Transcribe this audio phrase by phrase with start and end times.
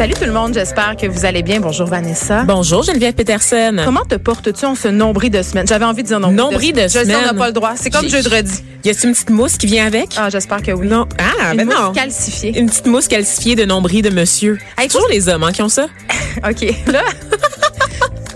[0.00, 1.60] Salut tout le monde, j'espère que vous allez bien.
[1.60, 2.44] Bonjour Vanessa.
[2.44, 3.76] Bonjour Geneviève Peterson.
[3.84, 5.66] Comment te portes-tu en ce nombril de semaine?
[5.68, 7.24] J'avais envie de dire nombril, Nombril de Je sais, on semaine.
[7.26, 7.72] n'a pas le droit.
[7.76, 8.26] C'est comme jeudi.
[8.82, 10.14] Y a-t-il une petite mousse qui vient avec?
[10.16, 10.88] Ah, j'espère que oui.
[10.88, 11.06] Non.
[11.18, 11.92] Ah, Une ben mousse non.
[11.92, 12.58] calcifiée.
[12.58, 14.58] Une petite mousse calcifiée de nombril de monsieur.
[14.78, 15.84] Hey, toujours les hommes hein, qui ont ça?
[16.48, 17.02] OK, là...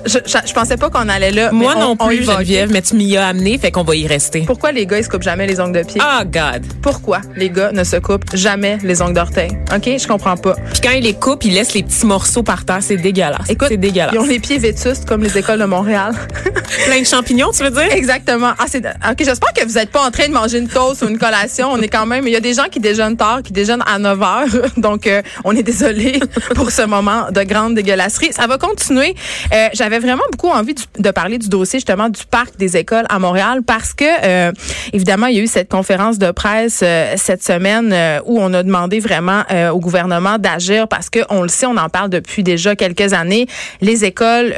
[0.06, 1.50] je, je, je pensais pas qu'on allait là.
[1.52, 3.70] Moi mais on- non on y plus, va, Geneviève, mais tu m'y as amené, fait
[3.70, 4.42] qu'on va y rester.
[4.42, 6.00] Pourquoi les gars, ils se coupent jamais les ongles de pied?
[6.02, 6.62] Oh God.
[6.82, 9.50] Pourquoi les gars ne se coupent jamais les ongles d'orteil?
[9.74, 9.84] OK?
[9.98, 10.54] Je comprends pas.
[10.72, 12.78] Puis quand ils les coupent, ils laissent les petits morceaux par terre.
[12.80, 13.48] C'est dégueulasse.
[13.48, 14.12] Écoute, c'est dégueulasse.
[14.14, 16.12] ils ont les pieds vétustes comme les écoles de Montréal.
[16.86, 17.92] plein de champignons, tu veux dire?
[17.92, 18.52] Exactement.
[18.58, 21.08] Ah, c'est, ok, j'espère que vous n'êtes pas en train de manger une toast ou
[21.08, 21.68] une collation.
[21.72, 23.98] On est quand même, il y a des gens qui déjeunent tard, qui déjeunent à
[23.98, 24.44] 9 heures.
[24.76, 26.20] Donc, euh, on est désolé
[26.54, 28.32] pour ce moment de grande dégueulasserie.
[28.32, 29.14] Ça va continuer.
[29.52, 33.18] Euh, j'avais vraiment beaucoup envie de parler du dossier, justement, du parc des écoles à
[33.18, 34.52] Montréal parce que, euh,
[34.92, 38.52] évidemment, il y a eu cette conférence de presse euh, cette semaine euh, où on
[38.54, 39.42] a demandé vraiment
[39.72, 43.46] au gouvernement d'agir parce que, on le sait, on en parle depuis déjà quelques années.
[43.80, 44.54] Les écoles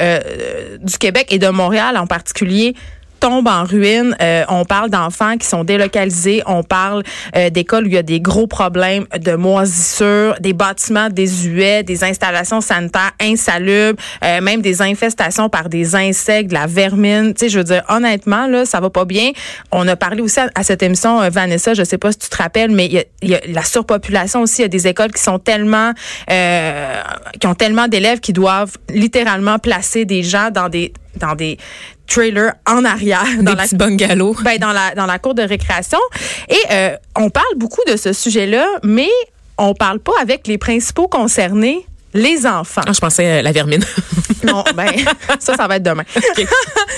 [0.81, 2.75] du Québec et de Montréal en particulier
[3.21, 4.17] tombent en ruine.
[4.21, 6.43] Euh, on parle d'enfants qui sont délocalisés.
[6.47, 7.03] On parle
[7.37, 12.05] euh, d'écoles où il y a des gros problèmes de moisissure, des bâtiments désuets, des
[12.05, 17.35] installations sanitaires insalubres, euh, même des infestations par des insectes, de la vermine.
[17.35, 19.31] Tu sais, je veux dire, honnêtement, là, ça va pas bien.
[19.73, 22.71] On a parlé aussi à, cette émission, Vanessa, je sais pas si tu te rappelles,
[22.71, 24.61] mais il y a, y a la surpopulation aussi.
[24.61, 25.93] Il y a des écoles qui sont tellement,
[26.29, 31.59] qui ont tellement d'élèves qui doivent littéralement placer des gens dans des dans des
[32.07, 34.37] trailers en arrière dans Des la petits bungalows.
[34.43, 35.99] ben, dans la dans la cour de récréation
[36.49, 39.09] et euh, on parle beaucoup de ce sujet-là mais
[39.59, 42.83] on parle pas avec les principaux concernés les enfants.
[42.87, 43.85] Ah, je pensais euh, la vermine.
[44.45, 44.87] Non, ben
[45.41, 46.05] ça, ça va être demain.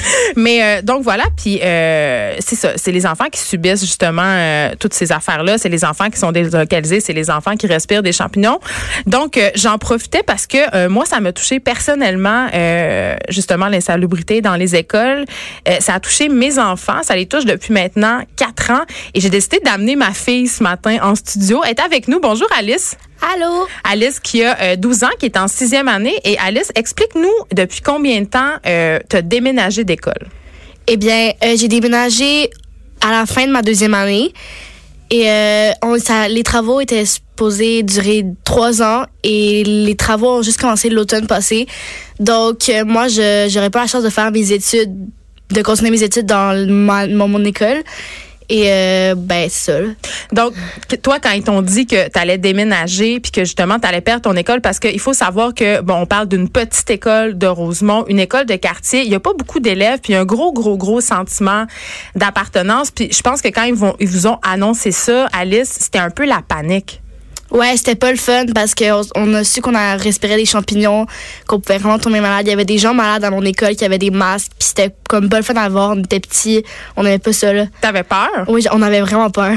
[0.36, 4.74] Mais euh, donc voilà, puis euh, c'est ça, c'est les enfants qui subissent justement euh,
[4.78, 5.58] toutes ces affaires-là.
[5.58, 8.58] C'est les enfants qui sont délocalisés, c'est les enfants qui respirent des champignons.
[9.06, 14.40] Donc euh, j'en profitais parce que euh, moi, ça m'a touché personnellement euh, justement l'insalubrité
[14.40, 15.24] dans les écoles.
[15.68, 18.82] Euh, ça a touché mes enfants, ça les touche depuis maintenant quatre ans,
[19.14, 21.62] et j'ai décidé d'amener ma fille ce matin en studio.
[21.64, 22.20] Elle est avec nous.
[22.20, 22.96] Bonjour Alice.
[23.20, 23.66] Allô?
[23.84, 26.14] Alice qui a euh, 12 ans, qui est en sixième année.
[26.24, 30.28] Et Alice, explique-nous depuis combien de temps euh, tu as déménagé d'école?
[30.86, 32.50] Eh bien, euh, j'ai déménagé
[33.00, 34.32] à la fin de ma deuxième année.
[35.10, 40.42] Et euh, on, ça, les travaux étaient supposés durer trois ans et les travaux ont
[40.42, 41.66] juste commencé l'automne passé.
[42.20, 44.92] Donc, moi, je j'aurais pas la chance de faire mes études,
[45.50, 47.82] de continuer mes études dans ma- mon, mon école.
[48.48, 49.80] Et euh, ben, ça.
[49.80, 49.88] là.
[50.32, 50.54] Donc,
[51.02, 54.22] toi, quand ils t'ont dit que tu allais déménager puis que justement tu allais perdre
[54.22, 58.06] ton école, parce qu'il faut savoir que, bon, on parle d'une petite école de Rosemont,
[58.08, 60.24] une école de quartier, il y a pas beaucoup d'élèves, puis il y a un
[60.24, 61.66] gros, gros, gros sentiment
[62.14, 62.90] d'appartenance.
[62.90, 66.10] Puis je pense que quand ils, vont, ils vous ont annoncé ça, Alice, c'était un
[66.10, 67.02] peu la panique.
[67.50, 71.06] Ouais, c'était pas le fun parce qu'on on a su qu'on a respiré des champignons,
[71.46, 72.46] qu'on pouvait vraiment tomber malade.
[72.46, 74.90] Il y avait des gens malades dans mon école qui avaient des masques, puis c'était
[75.08, 75.90] comme pas le fun à voir.
[75.96, 76.62] On était petits,
[76.96, 77.64] on n'avait pas ça là.
[77.80, 78.28] T'avais peur?
[78.46, 79.54] Oui, on avait vraiment peur.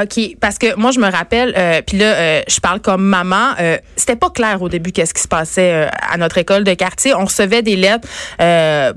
[0.00, 3.50] OK, parce que moi je me rappelle, euh, puis là euh, je parle comme maman,
[3.60, 6.72] euh, c'était pas clair au début qu'est-ce qui se passait euh, à notre école de
[6.72, 7.14] quartier.
[7.14, 8.08] On recevait des lettres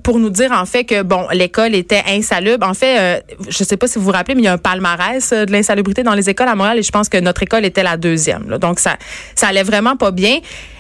[0.04, 2.66] pour nous dire en fait que bon l'école était insalubre.
[2.66, 5.32] En fait, je sais pas si vous vous rappelez, mais il y a un palmarès
[5.34, 7.98] de l'insalubrité dans les écoles à Montréal et je pense que notre école était la
[7.98, 8.50] deuxième.
[8.50, 8.58] là.
[8.58, 8.96] Donc ça
[9.36, 10.38] ça allait vraiment pas bien.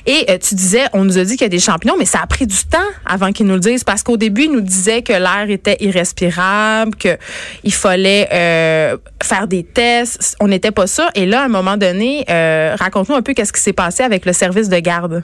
[0.07, 2.27] Et tu disais, on nous a dit qu'il y a des champignons, mais ça a
[2.27, 5.13] pris du temps avant qu'ils nous le disent parce qu'au début ils nous disaient que
[5.15, 7.17] l'air était irrespirable, que
[7.63, 10.35] il fallait euh, faire des tests.
[10.39, 11.05] On n'était pas sûr.
[11.15, 14.25] Et là, à un moment donné, euh, raconte-nous un peu qu'est-ce qui s'est passé avec
[14.25, 15.23] le service de garde.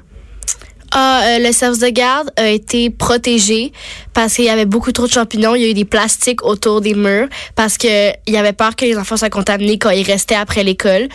[0.94, 3.72] Ah, euh, le service de garde a été protégé
[4.14, 5.56] parce qu'il y avait beaucoup trop de champignons.
[5.56, 8.76] Il y a eu des plastiques autour des murs parce que il y avait peur
[8.76, 11.08] que les enfants soient contaminés quand ils restaient après l'école.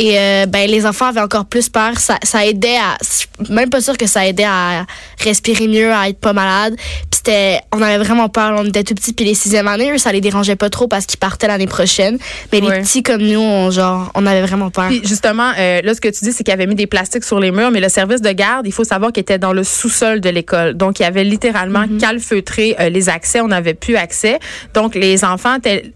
[0.00, 1.98] Et euh, ben les enfants avaient encore plus peur.
[1.98, 4.86] Ça, ça aidait à, je suis même pas sûr que ça aidait à
[5.22, 6.76] respirer mieux, à être pas malade.
[6.76, 8.54] Puis c'était, on avait vraiment peur.
[8.56, 9.12] On était tout petits.
[9.12, 12.16] Puis les sixième années, eux, ça les dérangeait pas trop parce qu'ils partaient l'année prochaine.
[12.52, 12.76] Mais Ouais.
[12.76, 14.86] les petits comme nous, on, genre, on avait vraiment peur.
[14.88, 17.40] Puis justement, euh, là, ce que tu dis, c'est qu'il avait mis des plastiques sur
[17.40, 20.20] les murs, mais le service de garde, il faut savoir qu'il était dans le sous-sol
[20.20, 20.74] de l'école.
[20.74, 23.40] Donc, il avait littéralement calfeutré euh, les accès.
[23.40, 24.38] On n'avait plus accès.
[24.74, 25.90] Donc, les enfants étaient,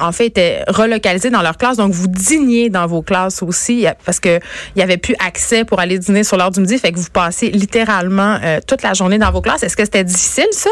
[0.00, 1.76] en fait, étaient relocalisés dans leur classe.
[1.76, 4.40] Donc, vous dîniez dans vos classes aussi parce que
[4.76, 6.78] il y avait plus accès pour aller dîner sur l'heure du midi.
[6.78, 9.62] Fait que vous passez littéralement euh, toute la journée dans vos classes.
[9.62, 10.70] Est-ce que c'était difficile, ça?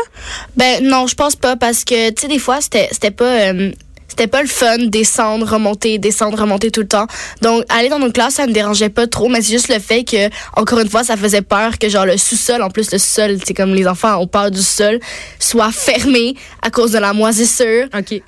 [0.56, 3.72] Ben non, je pense pas parce que tu sais des fois c'était c'était pas euh,
[4.10, 7.06] c'était pas le fun, descendre, remonter, descendre, remonter tout le temps.
[7.42, 10.02] Donc, aller dans nos classes, ça me dérangeait pas trop, mais c'est juste le fait
[10.02, 13.38] que, encore une fois, ça faisait peur que, genre, le sous-sol, en plus, le sol,
[13.44, 14.98] c'est comme les enfants ont peur du sol,
[15.38, 17.86] soit fermé à cause de la moisissure.
[17.96, 18.20] OK.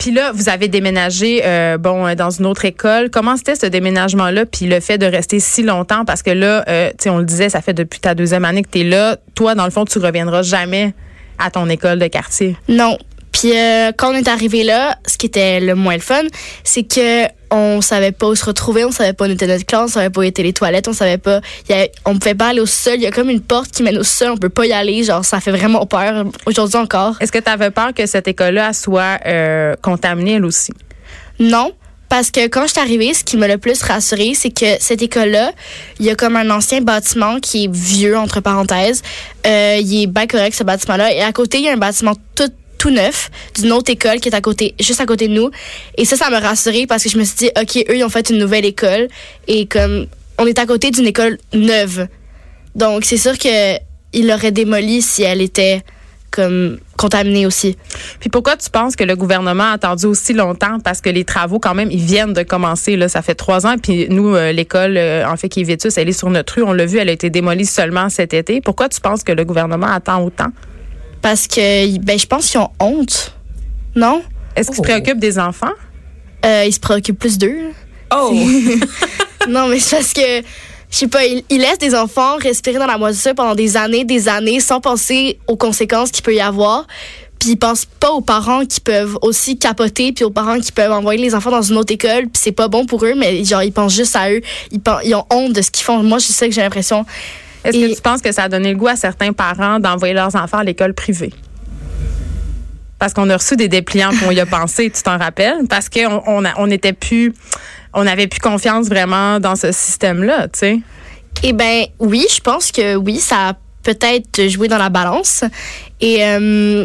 [0.00, 3.10] Puis là, vous avez déménagé, euh, bon, euh, dans une autre école.
[3.10, 6.06] Comment c'était ce déménagement-là, puis le fait de rester si longtemps?
[6.06, 8.80] Parce que là, euh, on le disait, ça fait depuis ta deuxième année que tu
[8.80, 9.18] es là.
[9.34, 10.94] Toi, dans le fond, tu reviendras jamais
[11.38, 12.56] à ton école de quartier.
[12.66, 12.96] Non.
[13.40, 16.24] Puis euh, quand on est arrivé là, ce qui était le moins le fun,
[16.62, 19.84] c'est que on savait pas où se retrouver, on savait pas où était notre classe,
[19.84, 21.40] on savait pas où étaient les toilettes, on savait pas,
[21.70, 22.96] y on pouvait pas aller au sol.
[22.96, 25.04] Il y a comme une porte qui mène au sol, on peut pas y aller.
[25.04, 27.16] Genre, ça fait vraiment peur aujourd'hui encore.
[27.20, 30.72] Est-ce que tu avais peur que cette école-là soit euh, contaminée, elle aussi?
[31.38, 31.72] Non.
[32.10, 35.00] Parce que quand je suis arrivée, ce qui m'a le plus rassurée, c'est que cette
[35.00, 35.52] école-là,
[35.98, 39.00] il y a comme un ancien bâtiment qui est vieux, entre parenthèses.
[39.46, 41.14] Euh, il est bien correct, ce bâtiment-là.
[41.14, 44.30] Et à côté, il y a un bâtiment tout, tout neuf d'une autre école qui
[44.30, 45.50] est à côté, juste à côté de nous.
[45.98, 48.08] Et ça, ça m'a rassurée parce que je me suis dit, OK, eux, ils ont
[48.08, 49.08] fait une nouvelle école.
[49.46, 50.06] Et comme,
[50.38, 52.08] on est à côté d'une école neuve.
[52.74, 53.76] Donc, c'est sûr que
[54.12, 55.82] il l'aurait démolie si elle était
[56.30, 57.76] comme contaminée aussi.
[58.18, 60.78] Puis pourquoi tu penses que le gouvernement a attendu aussi longtemps?
[60.82, 62.96] Parce que les travaux, quand même, ils viennent de commencer.
[62.96, 63.76] Là, ça fait trois ans.
[63.76, 66.62] Puis nous, euh, l'école, euh, en fait, qui est Vétus, elle est sur notre rue.
[66.62, 68.62] On l'a vu, elle a été démolie seulement cet été.
[68.62, 70.50] Pourquoi tu penses que le gouvernement attend autant?
[71.22, 73.34] Parce que, ben, je pense qu'ils ont honte.
[73.94, 74.22] Non?
[74.56, 74.84] Est-ce qu'ils se Oh.
[74.84, 75.72] préoccupent des enfants?
[76.44, 77.70] Euh, ils se préoccupent plus d'eux.
[78.14, 78.32] Oh!
[79.48, 80.40] non, mais c'est parce que,
[80.90, 84.04] je sais pas, ils, ils laissent des enfants respirer dans la moisissure pendant des années,
[84.04, 86.86] des années, sans penser aux conséquences qu'il peut y avoir.
[87.38, 90.92] Puis ils pensent pas aux parents qui peuvent aussi capoter, puis aux parents qui peuvent
[90.92, 93.62] envoyer les enfants dans une autre école, puis c'est pas bon pour eux, mais genre
[93.62, 96.02] ils pensent juste à eux, ils, ils ont honte de ce qu'ils font.
[96.02, 97.06] Moi, je sais que j'ai l'impression.
[97.64, 100.34] Est-ce que tu penses que ça a donné le goût à certains parents d'envoyer leurs
[100.36, 101.32] enfants à l'école privée?
[102.98, 105.66] Parce qu'on a reçu des dépliants qu'on y a pensé, tu t'en rappelles?
[105.68, 107.32] Parce qu'on on, on était plus,
[107.94, 110.78] on avait plus confiance vraiment dans ce système-là, tu sais.
[111.42, 113.52] Eh ben oui, je pense que oui, ça a
[113.82, 115.44] peut-être joué dans la balance.
[116.02, 116.84] Et euh,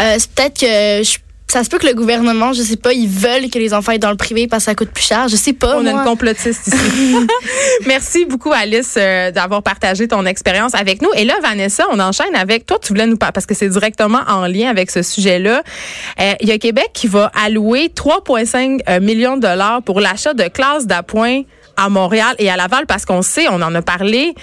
[0.00, 1.18] euh, peut-être que je-
[1.54, 3.98] ça se peut que le gouvernement, je sais pas, ils veulent que les enfants aient
[4.00, 5.28] dans le privé parce que ça coûte plus cher.
[5.28, 5.76] Je sais pas.
[5.76, 6.00] On a moi.
[6.00, 7.16] une complotiste ici.
[7.86, 11.10] Merci beaucoup, Alice, euh, d'avoir partagé ton expérience avec nous.
[11.14, 12.80] Et là, Vanessa, on enchaîne avec toi.
[12.82, 15.62] Tu voulais nous parler parce que c'est directement en lien avec ce sujet-là.
[16.20, 20.34] Euh, Il y a Québec qui va allouer 3,5 euh, millions de dollars pour l'achat
[20.34, 21.42] de classes d'appoint
[21.76, 24.34] à Montréal et à Laval parce qu'on sait, on en a parlé,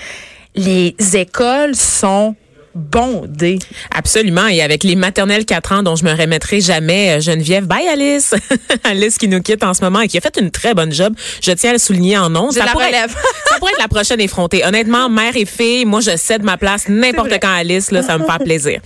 [0.55, 2.37] les écoles sont
[2.75, 3.59] bondées.
[3.95, 4.47] Absolument.
[4.47, 8.33] Et avec les maternelles 4 ans dont je me remettrai jamais, euh, Geneviève, bye Alice.
[8.83, 11.13] Alice qui nous quitte en ce moment et qui a fait une très bonne job.
[11.41, 12.31] Je tiens à le souligner en.
[12.51, 12.91] J'ai Ça pourrait,
[13.49, 14.63] ça pourrait être la prochaine effrontée.
[14.65, 18.25] Honnêtement, mère et fille, moi, je cède ma place n'importe quand Alice, là, ça me
[18.25, 18.79] faire plaisir.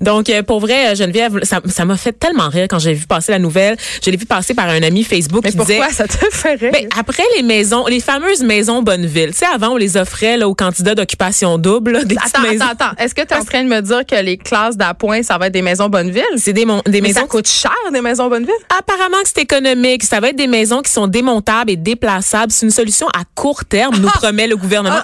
[0.00, 3.06] Donc, euh, pour vrai, euh, Geneviève, ça ça m'a fait tellement rire quand j'ai vu
[3.06, 3.76] passer la nouvelle.
[4.04, 5.76] Je l'ai vu passer par un ami Facebook Mais qui disait...
[5.76, 6.70] pourquoi ça te fait rire?
[6.72, 10.48] Ben, après les maisons, les fameuses maisons Bonneville, tu sais, avant, on les offrait là,
[10.48, 13.02] aux candidats d'occupation double, là, des attends, attends, attends.
[13.02, 15.48] Est-ce que tu es en train de me dire que les classes d'appoint, ça va
[15.48, 16.24] être des maisons Bonneville?
[16.36, 18.54] C'est des, des Mais maisons ça coûte cher, des maisons Bonneville?
[18.78, 20.04] Apparemment que c'est économique.
[20.04, 22.52] Ça va être des maisons qui sont démontables et déplaçables.
[22.52, 25.00] C'est une solution à court terme, nous promet le gouvernement.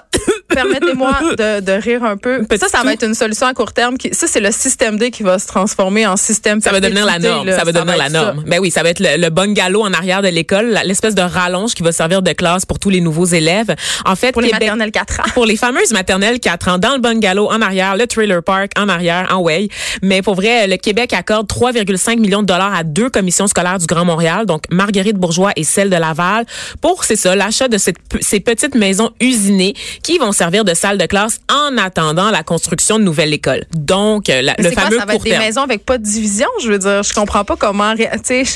[0.54, 2.42] Permettez-moi de, de rire un peu.
[2.44, 3.96] Petit ça, ça va être une solution à court terme.
[3.98, 7.06] Qui, ça, c'est le système D qui va se transformer en système Ça va devenir
[7.06, 7.46] la norme.
[7.46, 7.58] là.
[7.58, 8.22] Ça va devenir la être ça.
[8.24, 8.44] norme.
[8.46, 11.74] Ben oui, ça va être le, le bungalow en arrière de l'école, l'espèce de rallonge
[11.74, 13.74] qui va servir de classe pour tous les nouveaux élèves.
[14.04, 15.24] En fait, Pour les maternelles 4 ans.
[15.34, 18.88] pour les fameuses maternelles 4 ans, dans le bungalow en arrière, le trailer park en
[18.88, 19.68] arrière, en way.
[20.02, 23.86] Mais pour vrai, le Québec accorde 3,5 millions de dollars à deux commissions scolaires du
[23.86, 26.44] Grand Montréal, donc Marguerite Bourgeois et celle de Laval,
[26.80, 30.98] pour, c'est ça, l'achat de cette, ces petites maisons usinées qui vont servir de salle
[30.98, 33.64] de classe en attendant la construction de nouvelles écoles.
[33.76, 35.44] Donc, euh, la- le c'est quoi, fameux ça va court être des terme.
[35.44, 37.02] maisons avec pas de division, je veux dire.
[37.04, 38.00] Je comprends pas comment, tu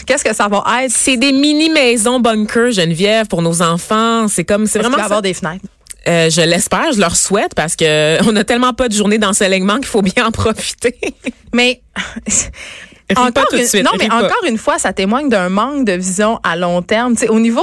[0.05, 0.91] qu'est-ce que ça va être?
[0.91, 4.27] C'est des mini maisons bunker Geneviève pour nos enfants.
[4.27, 5.07] C'est comme c'est vraiment va y ça.
[5.07, 5.65] avoir des fenêtres?
[6.09, 9.77] Euh, je l'espère, je leur souhaite parce que on a tellement pas de journée d'enseignement
[9.77, 10.97] qu'il faut bien en profiter.
[11.55, 11.83] Mais
[13.09, 14.25] Ris pas encore tout de une, suite, non, mais pas.
[14.25, 17.15] encore une fois, ça témoigne d'un manque de vision à long terme.
[17.15, 17.63] Tu sais, au niveau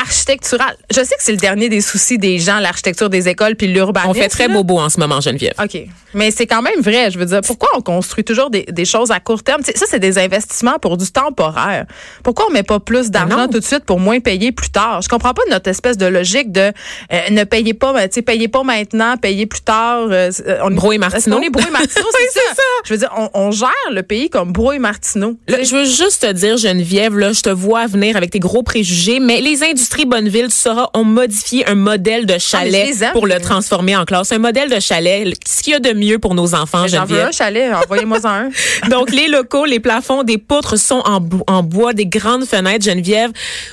[0.00, 3.66] architectural, je sais que c'est le dernier des soucis des gens, l'architecture des écoles puis
[3.68, 4.10] l'urbanisme.
[4.10, 4.54] On fait très là.
[4.54, 5.54] bobo en ce moment, Geneviève.
[5.62, 5.78] OK.
[6.14, 7.10] Mais c'est quand même vrai.
[7.10, 9.62] Je veux dire, pourquoi on construit toujours des, des choses à court terme?
[9.62, 11.86] Tu sais, ça, c'est des investissements pour du temporaire.
[12.22, 13.48] Pourquoi on met pas plus d'argent non.
[13.48, 15.00] tout de suite pour moins payer plus tard?
[15.02, 16.72] Je comprends pas notre espèce de logique de
[17.12, 20.08] euh, ne payez pas, ben, tu sais, payez pas maintenant, payez plus tard.
[20.10, 20.30] euh,
[20.62, 21.38] on, Bro et Martineau.
[21.38, 22.62] On est Bro et Martineau, c'est ça.
[22.84, 25.38] Je veux dire, on, on gère le pays comme Bro et Martineau.
[25.48, 28.62] Là, je veux juste te dire, Geneviève, là, je te vois venir avec tes gros
[28.62, 29.64] préjugés, mais les
[30.06, 33.12] Bonneville, tu sauras, ont modifié un modèle de Ah, chalet aime.
[33.12, 34.32] pour le transformer en classe.
[34.32, 37.22] Un modèle de chalet, ce qu'il y a de mieux pour nos enfants, J'en veux
[37.22, 38.50] un chalet, envoyez-moi un.
[38.88, 42.84] Donc, les locaux, les plafonds, des poutres sont en, bo- en bois, des grandes fenêtres,
[42.84, 43.30] Geneviève.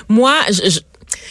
[0.08, 0.80] Moi, je, je-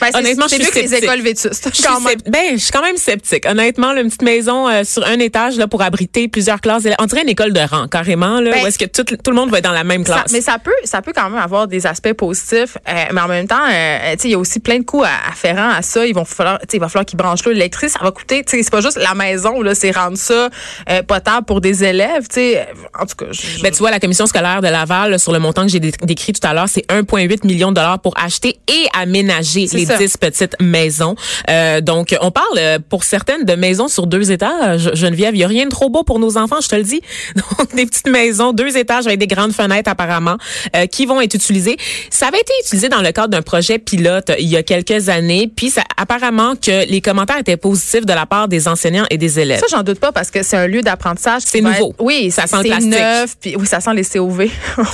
[0.00, 1.68] Ben, Honnêtement, je mieux suis que les écoles vétustes.
[1.84, 2.16] quand même.
[2.26, 3.46] ben, je suis quand même sceptique.
[3.46, 6.84] Honnêtement, là, une petite maison euh, sur un étage là, pour abriter plusieurs classes.
[6.98, 9.36] On dirait une école de rang, carrément, là, Ben, où est-ce que tout, tout le
[9.36, 10.32] monde va être dans la même Ça- classe.
[10.32, 13.46] mais ça peut, ça peut quand même avoir des aspects positifs, euh, mais en même
[13.46, 16.06] temps, euh, tu sais, il y a aussi plein de coûts afférents à ça.
[16.06, 18.44] Ils vont falloir, tu sais, il va falloir qu'ils branchent l'eau, l'électricité, ça va coûter.
[18.44, 20.48] Tu sais, c'est pas juste la maison là, c'est rendre ça
[20.90, 22.28] euh, potable pour des élèves.
[22.28, 23.26] Tu sais, en tout cas.
[23.32, 25.80] je- Ben, tu vois, la commission scolaire de Laval, là, sur le montant que j'ai
[25.80, 29.87] dé- décrit tout à l'heure, c'est 1,8 million de dollars pour acheter et aménager les.
[29.96, 31.14] 10 petites maisons.
[31.50, 34.90] Euh, donc, on parle euh, pour certaines de maisons sur deux étages.
[34.94, 37.00] Geneviève, il y a rien de trop beau pour nos enfants, je te le dis.
[37.34, 40.36] Donc, des petites maisons, deux étages avec des grandes fenêtres apparemment,
[40.76, 41.76] euh, qui vont être utilisées.
[42.10, 45.08] Ça avait été utilisé dans le cadre d'un projet pilote euh, il y a quelques
[45.08, 49.18] années, puis ça, apparemment que les commentaires étaient positifs de la part des enseignants et
[49.18, 49.60] des élèves.
[49.60, 51.42] Ça, j'en doute pas parce que c'est un lieu d'apprentissage.
[51.44, 51.90] C'est nouveau.
[51.90, 52.90] être- oui, Ça sent le c'est plastique.
[52.90, 53.36] neuf.
[53.40, 54.48] Puis oui, ça sent les COV.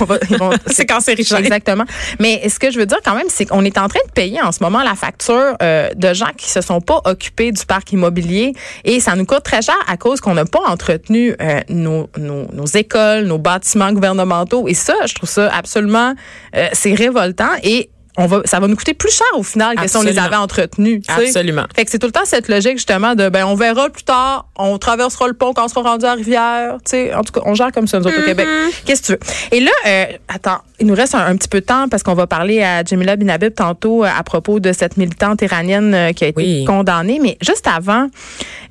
[0.67, 1.39] C'est cancérigène.
[1.45, 1.85] Exactement.
[2.19, 4.41] Mais ce que je veux dire quand même, c'est qu'on est en train de payer
[4.43, 7.93] en ce moment la facture euh, de gens qui se sont pas occupés du parc
[7.93, 8.53] immobilier.
[8.85, 12.67] Et ça nous coûte très cher à cause qu'on n'a pas entretenu euh, nos, nos,
[12.67, 14.69] écoles, nos bâtiments gouvernementaux.
[14.69, 16.15] Et ça, je trouve ça absolument,
[16.57, 17.51] euh, c'est révoltant.
[17.63, 20.19] Et on va, ça va nous coûter plus cher au final que si on les
[20.19, 21.03] avait entretenus.
[21.09, 21.65] Absolument.
[21.75, 24.47] Fait que c'est tout le temps cette logique justement de ben on verra plus tard,
[24.57, 27.15] on traversera le pont quand on sera rendu à la rivière, tu sais.
[27.15, 28.47] En tout cas, on gère comme ça nous autres au Québec.
[28.85, 29.19] Qu'est-ce que tu veux?
[29.57, 32.15] Et là, euh, attends, il nous reste un, un petit peu de temps parce qu'on
[32.15, 36.25] va parler à Jamila Binabib tantôt euh, à propos de cette militante iranienne euh, qui
[36.25, 36.65] a été Oui.
[36.65, 37.19] condamnée.
[37.23, 38.09] Mais juste avant,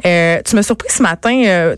[0.05, 1.75] euh, tu m'as surpris ce matin, euh,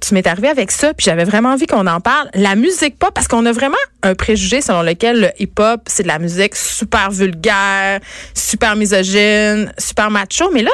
[0.00, 2.28] tu m'es arrivé avec ça, puis j'avais vraiment envie qu'on en parle.
[2.34, 6.08] La musique pop, parce qu'on a vraiment un préjugé selon lequel le hip-hop, c'est de
[6.08, 8.00] la musique super vulgaire,
[8.34, 10.50] super misogyne, super macho.
[10.52, 10.70] Mais là,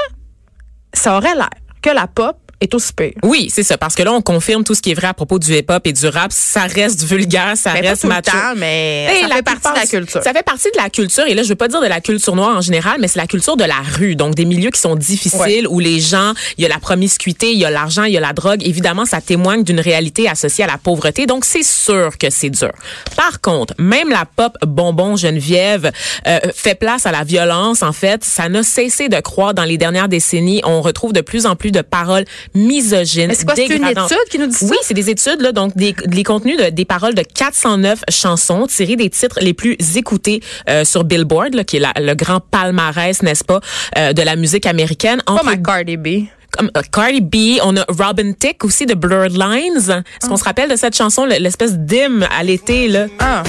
[0.93, 1.51] ça aurait l'air
[1.83, 3.13] que la pop est aussi pire.
[3.23, 3.79] Oui, c'est ça.
[3.79, 5.93] Parce que là, on confirme tout ce qui est vrai à propos du hip-hop et
[5.93, 6.33] du rap.
[6.33, 9.87] Ça reste vulgaire, ça Mais pas reste le temps, mais ça fait partie de la
[9.87, 10.23] culture.
[10.23, 11.25] Ça fait partie de la culture.
[11.27, 13.27] Et là, je veux pas dire de la culture noire en général, mais c'est la
[13.27, 14.17] culture de la rue.
[14.17, 17.59] Donc, des milieux qui sont difficiles, où les gens, il y a la promiscuité, il
[17.59, 18.63] y a l'argent, il y a la drogue.
[18.67, 21.27] Évidemment, ça témoigne d'une réalité associée à la pauvreté.
[21.27, 22.73] Donc, c'est sûr que c'est dur.
[23.17, 25.93] Par contre, même la pop bonbon Geneviève
[26.27, 27.83] euh, fait place à la violence.
[27.83, 30.61] En fait, ça n'a cessé de croître dans les dernières décennies.
[30.65, 34.17] On retrouve de plus en plus de paroles misogynes, Mais c'est quoi, c'est une étude
[34.31, 34.67] qui nous dit ça?
[34.67, 38.67] Oui, c'est des études, là, donc des, les contenus de, des paroles de 409 chansons
[38.67, 42.41] tirées des titres les plus écoutés euh, sur Billboard, là, qui est la- le grand
[42.41, 43.61] palmarès, n'est-ce pas,
[43.99, 45.21] euh, de la musique américaine.
[45.27, 46.09] Pas Entre ma Cardi B.
[46.57, 49.77] comme euh, Cardi B, on a Robin Thicke aussi de Blurred Lines.
[50.21, 53.07] Est-ce qu'on se rappelle de cette chanson, le- l'espèce d'hymne à l'été, là?
[53.19, 53.43] Ah.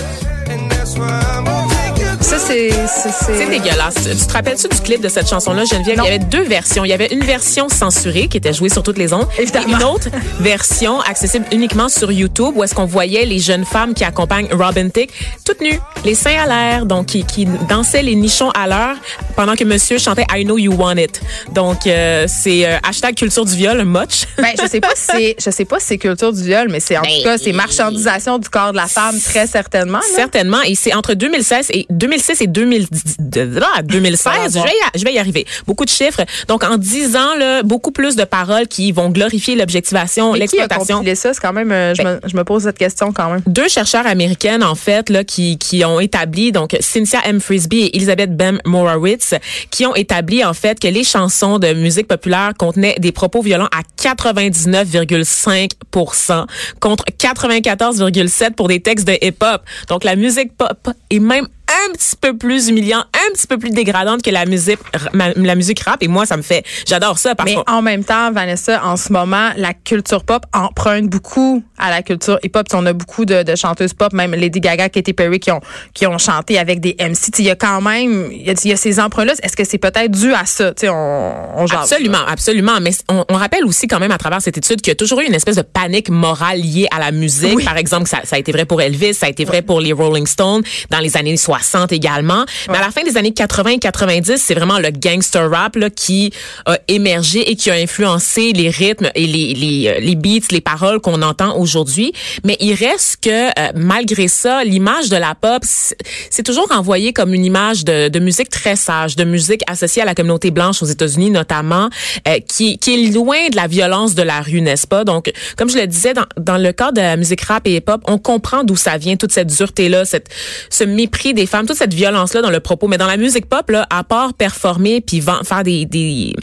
[2.22, 2.70] Ça, c'est.
[2.88, 3.96] c'est- dégueulasse.
[4.20, 5.98] Tu te rappelles-tu du clip de cette chanson-là, Geneviève?
[6.00, 6.84] Il y avait deux versions.
[6.84, 9.28] Il y avait une version censurée qui était jouée sur toutes les ondes.
[9.38, 9.68] Évidemment.
[9.68, 10.08] Et une autre
[10.40, 14.90] version accessible uniquement sur YouTube où est-ce qu'on voyait les jeunes femmes qui accompagnent Robin
[14.90, 15.12] Thicke
[15.46, 18.96] toutes nues, les seins à l'air, donc qui, qui dansaient les nichons à l'heure
[19.36, 21.22] pendant que monsieur chantait I Know You Want It.
[21.54, 24.26] Donc, euh, c'est euh, hashtag culture du viol, much.
[24.38, 26.80] Ben, je sais pas si c'est, je sais pas si c'est culture du viol, mais
[26.80, 30.00] c'est en Ben, tout cas, c'est marchandisation du corps de la femme, très certainement.
[30.00, 30.04] là.
[30.16, 30.62] Certainement.
[30.66, 34.60] Et c'est entre 2016 et 2006 et 2010, ah, 2016.
[34.96, 35.46] Je vais, y, arriver.
[35.68, 36.24] Beaucoup de chiffres.
[36.48, 40.58] Donc, en 10 ans, là, beaucoup plus de paroles qui vont glorifier l'objectivation, Mais qui
[40.58, 40.98] a l'exploitation.
[40.98, 41.34] compilé ça?
[41.34, 43.42] C'est quand même, euh, je, me, je me pose cette question quand même.
[43.48, 47.40] Deux chercheurs américaines, en fait, là, qui, qui ont établi, donc Cynthia M.
[47.40, 49.34] Frisbee et Elizabeth Bem Morowitz,
[49.72, 53.70] qui ont établi, en fait, que les chansons de musique populaire contenaient des propos violents
[53.72, 56.46] à 99,5%
[56.80, 59.62] contre 94,7 pour des textes de hip-hop.
[59.90, 63.72] Donc, la musique pop est même un petit peu plus humiliant, un petit peu plus
[63.72, 64.80] dégradante que la musique,
[65.14, 66.02] la musique rap.
[66.04, 69.12] Et moi, ça me fait, j'adore ça parce Mais en même temps, Vanessa, en ce
[69.12, 72.68] moment, la culture pop emprunte beaucoup à la culture hip-hop.
[72.68, 75.52] Tu sais, On a beaucoup de, de chanteuses pop, même Lady Gaga, Katy Perry, qui
[75.52, 75.62] ont,
[75.94, 77.40] qui ont chanté avec des MC.
[77.40, 79.34] Il y a quand même, il y a, il y a ces emprunts-là.
[79.42, 80.72] Est-ce que c'est peut-être dû à ça?
[80.74, 81.66] Tu sais, on, on.
[81.66, 82.80] Absolument, absolument.
[82.82, 85.22] Mais on, on rappelle aussi quand même à travers cette étude qu'il y a toujours
[85.22, 87.56] eu une espèce de panique morale liée à la musique.
[87.56, 87.64] Oui.
[87.64, 89.94] Par exemple, ça, ça a été vrai pour Elvis, ça a été vrai pour les
[89.94, 91.55] Rolling Stones dans les années 60
[91.92, 92.46] également.
[92.70, 95.90] Mais à la fin des années 80 et 90, c'est vraiment le gangster rap là,
[95.90, 96.32] qui
[96.66, 100.62] a émergé et qui a influencé les rythmes et les, les, euh, les beats, les
[100.62, 102.14] paroles qu'on entend aujourd'hui.
[102.44, 107.34] Mais il reste que euh, malgré ça, l'image de la pop, c'est toujours envoyé comme
[107.34, 110.88] une image de, de musique très sage, de musique associée à la communauté blanche aux
[110.88, 111.90] États-Unis notamment,
[112.28, 115.04] euh, qui, qui est loin de la violence de la rue, n'est-ce pas?
[115.04, 118.02] Donc, comme je le disais, dans, dans le cas de la musique rap et hip-hop,
[118.06, 120.28] on comprend d'où ça vient, toute cette dureté-là, cette,
[120.70, 122.88] ce mépris des les femmes, toute cette violence-là dans le propos.
[122.88, 126.36] Mais dans la musique pop, là, à part performer puis faire des, des,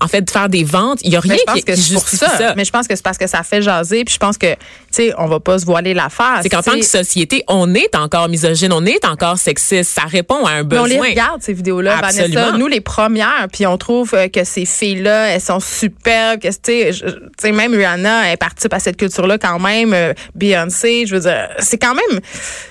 [0.00, 2.28] en fait, faire des ventes, il y a rien qui, que qui pour ça.
[2.36, 2.54] ça.
[2.56, 4.04] Mais je pense que c'est parce que ça fait jaser.
[4.04, 4.54] Puis je pense que,
[4.90, 6.40] sais, on va pas se voiler la face.
[6.42, 9.92] C'est qu'en tant que société, on est encore misogyne, on est encore sexiste.
[9.92, 10.82] Ça répond à un Mais besoin.
[10.82, 11.96] on les regarde, ces vidéos-là.
[12.00, 12.52] Vanessa.
[12.52, 16.40] Nous, les premières, puis on trouve euh, que ces filles-là, elles sont superbes.
[16.40, 19.92] Que, tu sais, je- même Rihanna, elle participe à cette culture-là quand même.
[19.94, 22.20] euh, Beyoncé, je veux dire, c'est quand même,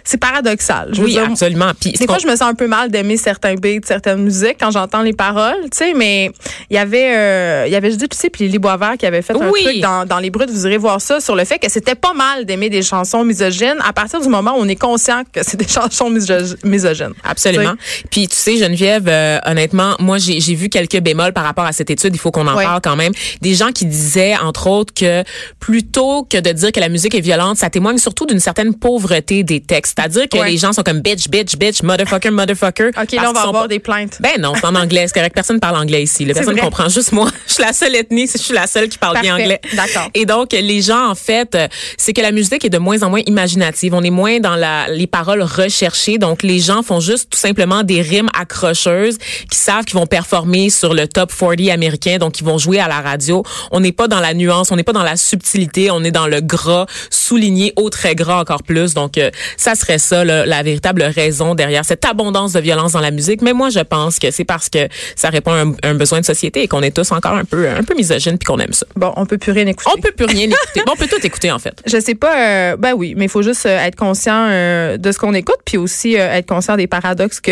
[0.04, 0.90] c'est paradoxal.
[0.94, 1.72] Je veux Oui, dire, absolument.
[1.80, 4.72] Puis, Des fois, je me sens un peu mal d'aimer certains beats, certaines musiques quand
[4.72, 6.32] j'entends les paroles, tu sais, mais
[6.70, 9.22] il y avait, euh, il y avait Judith, tu sais, puis Lily Boisvert qui avait
[9.22, 11.70] fait un truc dans, dans les bruts, vous irez voir ça, sur le fait que
[11.70, 15.24] c'était pas mal d'aimer des chansons misogynes à partir du moment où on est conscient
[15.32, 17.14] que c'est des chansons miso- misogynes.
[17.24, 17.74] Absolument.
[18.12, 21.72] Puis tu sais, Geneviève, euh, honnêtement, moi j'ai j'ai vu quelques bémols par rapport à
[21.72, 22.14] cette étude.
[22.16, 22.64] Il faut qu'on en Ouais.
[22.64, 23.14] parle quand même.
[23.42, 25.24] Des gens qui disaient, entre autres, que
[25.60, 29.44] plutôt que de dire que la musique est violente, ça témoigne surtout d'une certaine pauvreté
[29.44, 29.96] des textes.
[29.98, 30.52] C'est-à-dire que Ouais.
[30.52, 32.90] les gens sont comme bitch, bitch, bitch, motherfucker, motherfucker.
[32.90, 34.18] OK, là, on va avoir pas- des plaintes.
[34.20, 35.06] Ben non, c'est en anglais.
[35.08, 35.34] C'est correct.
[35.36, 36.26] Personne parle anglais ici.
[36.26, 36.34] là.
[36.34, 36.90] Personne comprend.
[36.90, 37.30] Juste moi.
[37.48, 38.28] Je suis la seule ethnie.
[38.32, 39.60] Je suis la seule qui parle bien anglais.
[39.76, 40.10] D'accord.
[40.14, 43.10] Et donc, les gens, en fait, euh, c'est que la musique est de moins en
[43.10, 43.94] moins imaginative.
[43.94, 46.20] On est moins dans la, les paroles recherchées.
[46.20, 49.18] Donc, les gens font juste tout simplement des rimes accrocheuses
[49.50, 52.18] qui savent qu'ils vont performer sur le top 40 américain.
[52.20, 53.44] Donc, ils vont jouer à la radio.
[53.72, 56.27] On n'est pas dans la nuance, on n'est pas dans la subtilité, on est dans
[56.27, 58.94] le gras, souligné au très gras encore plus.
[58.94, 63.01] Donc, euh, ça serait ça, là, la véritable raison derrière cette abondance de violence dans
[63.01, 63.42] la musique.
[63.42, 66.25] Mais moi, je pense que c'est parce que ça répond à un, un besoin de
[66.25, 68.86] société et qu'on est tous encore un peu, un peu misogynes puis qu'on aime ça.
[68.96, 69.89] Bon, on peut plus rien écouter.
[69.96, 70.84] On peut plus rien écouter.
[70.86, 71.82] Bon, on peut tout écouter, en fait.
[71.88, 75.12] Je sais pas, euh, ben oui, mais il faut juste euh, être conscient euh, de
[75.13, 77.51] ce qu'on écoute, puis aussi être conscient des paradoxes que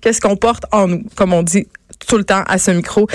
[0.00, 1.66] qu'est-ce qu'on porte en nous, comme on dit
[2.06, 3.06] tout le temps à ce micro.